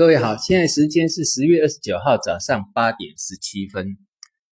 [0.00, 3.98] 各位好，现在时间是十月二十九号早上八点十七分。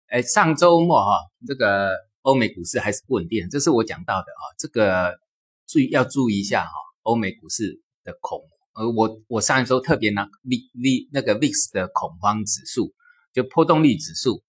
[0.07, 4.43] 哎，上周末哈，这个欧美股市还是不稳定，这是我讲到的啊。
[4.57, 5.19] 这个
[5.67, 6.71] 注意要注意一下哈，
[7.03, 8.41] 欧美股市的恐，
[8.75, 12.95] 呃，我我上一周特别拿 V V 那个 VIX 的恐慌指数，
[13.33, 14.45] 就波动率指数，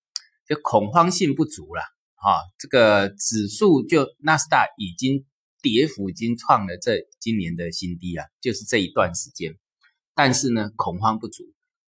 [0.48, 1.82] 就恐慌性不足了
[2.18, 2.38] 啊。
[2.60, 5.26] 这个指数就纳斯达已经
[5.60, 9.58] 跌幅已经创了这今年的新低啊，就是这一段时间。
[10.16, 11.44] 但是呢，恐慌不足，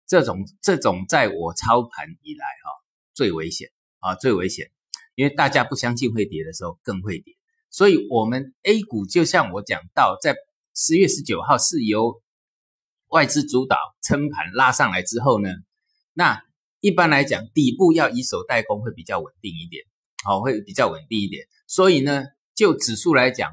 [0.08, 2.72] 这种这种在我操盘以来哈
[3.14, 4.72] 最危险啊最危险，
[5.14, 7.36] 因为大家不相信会跌的时候更会跌，
[7.70, 10.36] 所以我们 A 股就像我讲到，在
[10.74, 12.22] 十月十九号是由
[13.10, 15.50] 外资主导撑盘拉上来之后呢，
[16.14, 16.42] 那
[16.80, 19.86] 一般来讲底部要以守代攻会比较稳定一点，
[20.24, 23.52] 好会比较稳定一点，所以呢就指数来讲，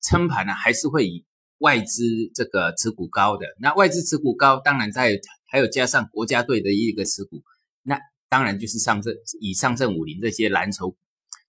[0.00, 1.26] 撑盘呢还是会以。
[1.62, 7.42] 外资这个持股高的，那外资持股高，当然在还有加上国家队的一个持股，
[7.82, 10.96] 那当然就是上证以上证五零这些蓝筹股，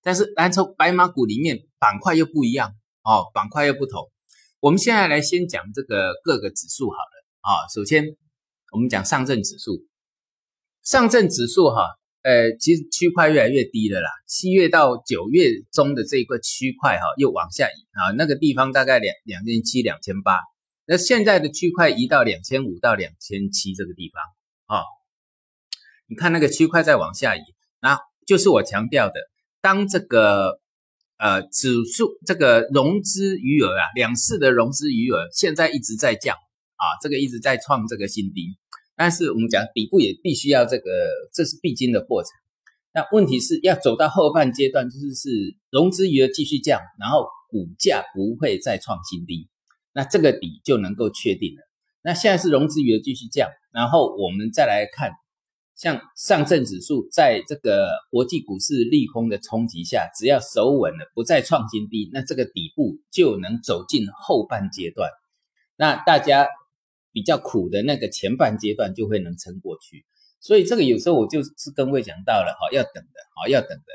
[0.04, 4.12] 但是蓝筹白马股里面板块又不一样哦，板块又不同。
[4.60, 8.06] 我们现在来先讲这个各个指数好了啊，首先
[8.72, 9.88] 我们讲上证指数，
[10.84, 11.98] 上证指数哈。
[12.24, 14.10] 呃，其实区块越来越低了啦。
[14.28, 20.40] 七月到九月中的这一个区块哈，又往下移啊，那个地方大概两两千七、两千八。
[20.86, 24.84] 那现在的区块移到两千五到两千七这个地方啊，
[26.08, 27.42] 你看那个区块在往下移，
[27.82, 29.16] 那就是我强调的，
[29.62, 30.62] 当这个
[31.18, 38.58] 呃指数这个融资余额啊，两市的融资余额现在一直在降啊，这个一直在创这个新低。
[39.04, 40.90] 但是我们讲底部也必须要这个，
[41.34, 42.30] 这是必经的过程。
[42.94, 45.30] 那问题是要走到后半阶段，就是是
[45.70, 49.50] 融资余额继续降，然后股价不会再创新低，
[49.92, 51.62] 那这个底就能够确定了。
[52.02, 55.12] 那现在是融资余额继续降，然后我们再来看，
[55.76, 65.10] 像上证指数在这个国际股市利空的冲击下，只要守稳了，不再创新低，那这个底部就能走进后半阶段。
[65.76, 66.48] 那大家。
[67.14, 70.04] 比较苦的那个前半阶段就会能撑过去，
[70.42, 73.86] 所以这个有时候我就是跟位讲到了哈，要等的，好要等的。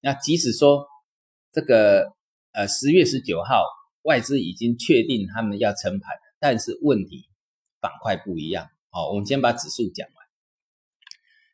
[0.00, 0.86] 那即使说
[1.52, 2.12] 这个
[2.52, 3.64] 呃十月十九号
[4.02, 7.28] 外资已经确定他们要撑盘，但是问题
[7.80, 8.68] 板块不一样。
[8.90, 10.26] 好，我们先把指数讲完，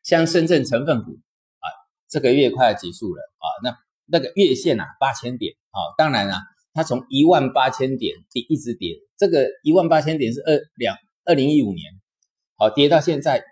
[0.03, 1.65] 像深圳成分股啊，
[2.07, 3.75] 这个月快要结束了啊，那
[4.05, 6.39] 那个月线啊八千点啊，当然啊，
[6.71, 10.95] 它从一万八千点跌一直跌，这个一万八千点是二两。
[11.25, 11.91] 二零一五年，
[12.55, 13.43] 好跌到现在，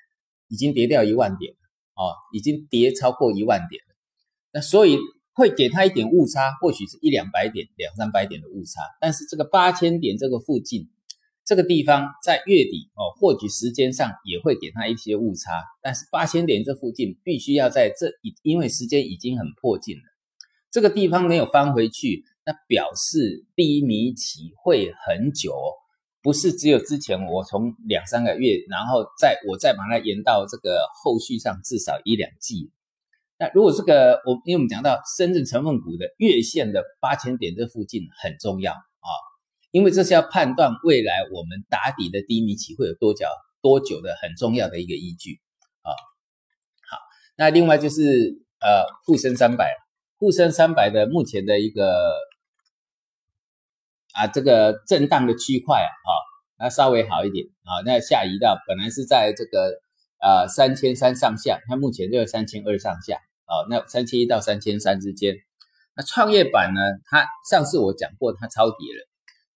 [0.47, 1.57] 已经跌掉一万点了，
[1.95, 3.95] 哦，已经跌超过一万点了。
[4.51, 4.97] 那所以
[5.33, 8.81] 会给他一点误差，或许是一两百点、两三百点的误差。
[9.01, 10.87] 但是这个八千点这个附近，
[11.43, 15.63] 这个地方在月底哦，或许时间上也会给他一些误差。
[15.81, 20.03] 但是八千点这附近必须要在这一，因为时间已经很迫近了，
[20.69, 25.55] 这个地方没有翻回去，那表示低迷期会很久。
[26.23, 32.71] 不是只有之前我从两三个月，然后再我再把它延到这个后续上至少一两季。
[33.37, 39.09] 那如果这个我因为我们讲到深圳成分股的月线的八千点这附近很重要啊，
[39.71, 43.25] 因为这是要判断未来我们打底的低迷期会有多久
[43.61, 45.41] 多久的很重要的一个依据
[45.81, 45.91] 啊。
[46.89, 46.97] 好，
[47.35, 49.75] 那另外就是呃沪深三百，
[50.17, 51.83] 沪深三百的目前的一个。
[54.13, 56.11] 啊，这个震荡的区块啊，啊，
[56.59, 59.81] 那稍微好一点啊，那下移到本来是在这个
[60.21, 63.15] 呃三千三上下，它目前就三千二上下
[63.45, 65.35] 啊，那三千一到三千三之间。
[65.95, 69.07] 那创业板呢，它上次我讲过它超跌了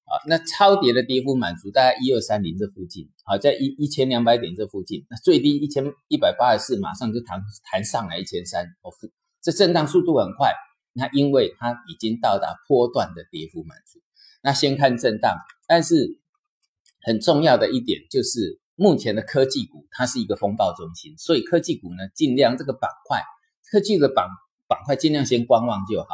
[0.06, 7.42] 啊，那超跌的跌幅满足大概一二三零这附近，好在一一千两百点这附近，那最低一千一百八十四，马上就弹
[7.72, 8.90] 弹上来一千三，哦，
[9.42, 10.54] 这震荡速度很快，
[10.94, 14.00] 那因为它已经到达波段的跌幅满足。
[14.42, 15.36] 那先看震荡，
[15.68, 16.20] 但是
[17.02, 23.22] 很重要的一点就是，目前的科技股它是一个风暴中心，所以科技股呢，尽量这个板块，
[23.72, 24.28] 科技的板
[24.68, 26.08] 板块尽量先观望就好。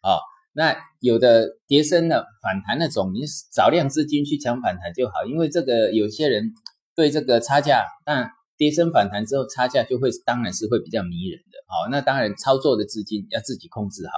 [0.00, 0.20] 啊，
[0.52, 6.54] 那有的跌升了反弹那种，你少量资金去抢反弹就好，因为这个有些人
[6.94, 11.58] 对这个差价，但跌升反弹之后差价就会当然是会比较迷人的。
[11.66, 14.12] 好，那当然操作的资金要自己控制好。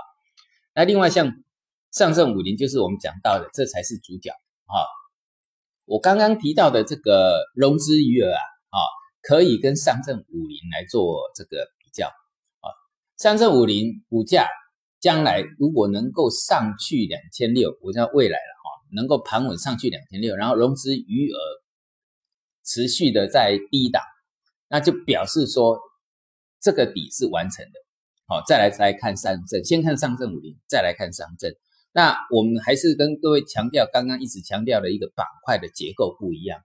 [0.75, 1.43] 那另外像。
[1.93, 4.31] 上证五零就是我们讲到的，这才是主角
[4.67, 4.85] 啊！
[5.87, 8.79] 我刚刚提到的这个融资余额啊，啊，
[9.23, 12.69] 可以跟上证五零来做这个比较啊。
[13.17, 14.47] 上证五零股价
[15.01, 21.39] 将来如果能够上去两千六，我讲未来了哈，能够盘稳上去两千六，然后融资余额
[22.65, 24.03] 持续的在低档，
[24.69, 25.81] 那就表示说
[26.61, 27.73] 这个底是完成的。
[28.27, 31.51] 好，再来再看上证，先看上证五零，再来看上证。
[31.93, 36.61] 那我们还是跟各位强调，刚刚一直强调的一个板块的结构不一样。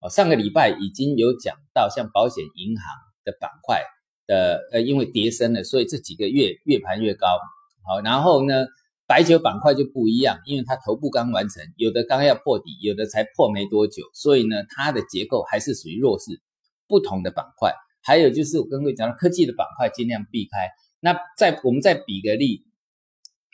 [0.00, 2.84] 哦，上个礼拜已经有讲到，像保险、银行
[3.24, 3.82] 的板块
[4.26, 7.38] 的，呃，因为跌升了，所以这几个月越盘越高。
[7.84, 8.66] 好，然后呢，
[9.06, 16.40] 白酒板块就不一样，因为它头部刚完成，有的刚要破底，有的才破没多久，所以呢，它的结构还是属于弱势。
[16.88, 20.70] 不同的板块，还有就是我跟各位讲，科技的板块尽量避开。
[21.00, 22.62] 那再我们再比个例，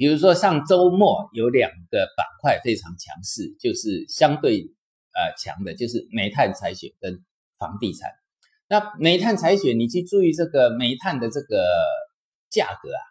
[0.03, 4.75] 比如说上周末有两个板块非常强势，就是相对。
[5.15, 7.23] 呃，强的就是煤炭采选跟
[7.59, 8.11] 房地产。
[8.67, 11.67] 那煤炭采选，你去注意这个煤炭的这个
[12.49, 13.03] 价格啊，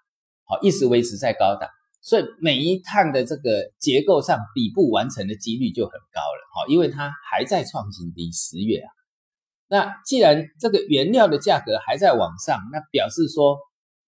[0.46, 1.70] 好，一直维持在高档，
[2.02, 8.90] 所以煤炭的这个结构上底部完成的几率就很高了，好，因为它还在创新低，十月啊。
[9.68, 13.60] 那既然这个原料的价格还在往上，那表示说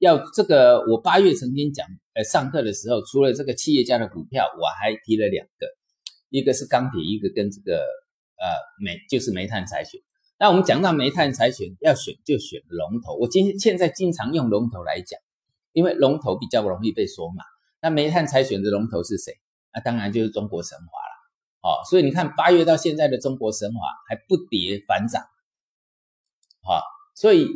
[0.03, 5.67] 要这个，我八月曾经讲，呃，上课的时候，除了这个企业家的股票，我还提了两个。
[6.29, 8.43] 一个是钢铁，一个跟这个呃
[8.83, 10.01] 煤就是煤炭采选。
[10.37, 13.15] 那我们讲到煤炭采选，要选就选龙头。
[13.15, 15.17] 我今现在经常用龙头来讲，
[15.71, 17.45] 因为龙头比较容易被说嘛。
[17.81, 19.31] 那煤炭采选的龙头是谁？
[19.73, 21.15] 那当然就是中国神华了。
[21.61, 23.79] 哦，所以你看八月到现在的中国神华
[24.09, 25.23] 还不跌反涨。
[26.61, 26.83] 好，
[27.15, 27.47] 所以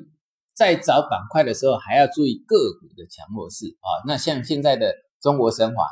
[0.58, 4.02] 在找板块的时候还要注意个股的强弱势啊。
[4.08, 5.86] 那像现在的中国神华。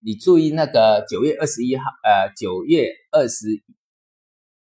[0.00, 3.46] 你注意那个九月二十一号，呃，九月二十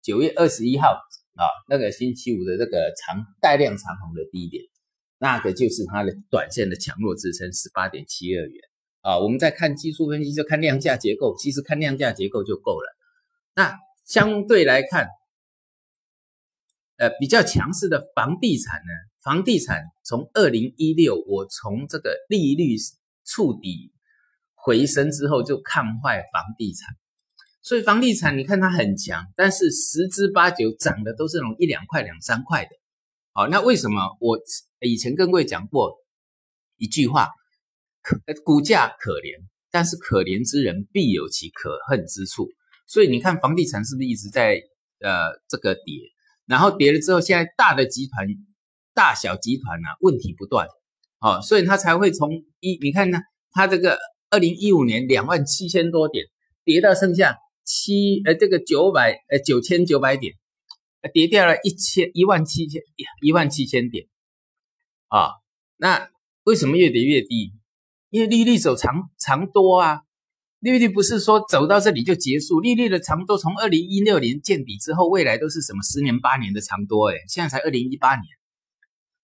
[0.04, 4.64] 九月二十一号啊，那个星期五的这个长带量长红的低点，
[5.18, 8.62] 那个就是它的短线的强弱支撑十八点七二元
[9.02, 9.18] 啊。
[9.18, 12.96] 我们在看技术分析，就看量价结构，其实看量价结构就够了。
[13.56, 13.76] 那
[14.06, 15.08] 相对来看，
[16.98, 18.92] 呃，比较强势的房地产呢，
[19.22, 22.76] 房地产从二零一六，我从这个利率
[23.26, 23.92] 触底。
[24.66, 26.96] 回升之后就看坏房地产，
[27.62, 32.70] 所以房地产你看它很强，但是十之八九涨的都是那种一两块、两三块的。
[33.34, 34.40] 好，那为什么我
[34.80, 35.98] 以前跟各位讲过
[36.78, 37.28] 一句话，
[38.02, 42.48] 可股价可怜，但是可怜之人必有其可恨之处。
[42.88, 44.62] 所以你看房地产是不是一直在
[45.02, 45.84] 呃这个跌，
[46.46, 48.28] 然后跌了之后，现在大的集团、
[48.94, 50.68] 大小集团呢问题不断，
[51.20, 53.20] 哦，所以它才会从一你看呢，
[53.52, 53.98] 它这个。
[54.30, 56.26] 二零一五年两万七千多点，
[56.64, 60.34] 跌到剩下七呃这个九百呃九千九百点，
[61.14, 62.82] 跌掉了一千一万七千
[63.22, 64.08] 一万七千点
[65.08, 65.34] 啊。
[65.78, 66.10] 那
[66.46, 67.54] 为什么越跌越低？
[68.10, 70.02] 因为利率走长长多啊，
[70.64, 78.24] 利率不是说走到这里就结束，利率的长多从二零一六年见底之后，未来都是什么十年八年的长多哎，现在才二零一八年，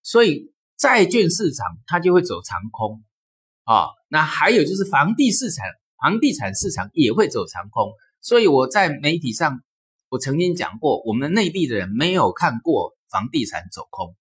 [0.04, 3.02] 所以债券市场它就会走长空。
[3.64, 5.66] 啊，那还有就是房地市场，
[6.02, 9.62] 房地产市场也会走长空，所以我在媒体上，
[10.10, 14.14] 我曾经讲过，我们内地的人没有看过房地产走空，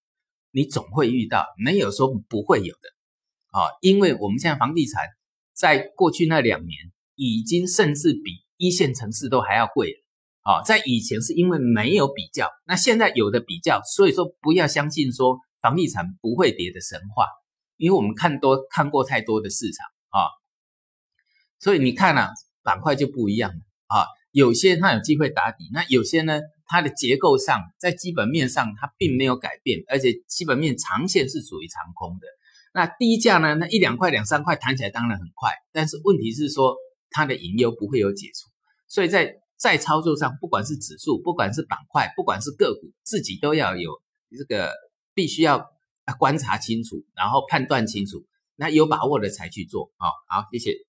[0.51, 5.03] 你总会遇到，没有说不会有的，啊，因为我们现在房地产
[5.53, 6.77] 在过去那两年
[7.27, 9.97] 已经甚至比一线城市都还要贵了，
[10.43, 17.25] 啊，在以前是因为没有比较，那现在有的比较，所以说不要相信说房地产不会跌的神话。
[17.77, 20.27] 因为我们看多看过太多的市场啊，
[21.59, 24.05] 所以你看啊，板块就不一样了啊。
[24.31, 32.27] 有些它有机会打底，那有些呢，它的结构上在基本面上它并没有改变，而且基本面长线是属于长空的。
[32.73, 36.75] 那低价呢，那一两块两三块弹起来当然很快，但是问题是说
[37.11, 38.49] 它的隐忧不会有解除，
[38.87, 43.91] 所以在在操作上，不管是指数，不管是板块，不管是个股，自己都要有
[44.37, 44.73] 这个
[45.13, 45.65] 必须要。
[46.17, 48.25] 观察清楚，然后判断清楚，
[48.55, 50.09] 那有把握的才去做啊！
[50.27, 50.88] 好，谢谢。